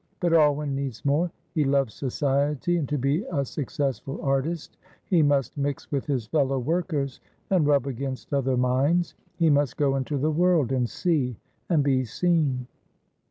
But 0.19 0.33
Alwyn 0.33 0.73
needs 0.75 1.05
more. 1.05 1.29
He 1.53 1.63
loves 1.63 1.93
society, 1.93 2.77
and 2.77 2.89
to 2.89 2.97
be 2.97 3.23
a 3.31 3.45
successful 3.45 4.19
artist 4.23 4.75
he 5.05 5.21
must 5.21 5.55
mix 5.59 5.91
with 5.91 6.07
his 6.07 6.25
fellow 6.25 6.57
workers, 6.57 7.19
and 7.51 7.67
rub 7.67 7.85
against 7.85 8.33
other 8.33 8.57
minds. 8.57 9.13
He 9.37 9.51
must 9.51 9.77
go 9.77 9.95
into 9.95 10.17
the 10.17 10.31
world 10.31 10.71
and 10.71 10.89
see 10.89 11.37
and 11.69 11.83
be 11.83 12.03
seen." 12.03 12.65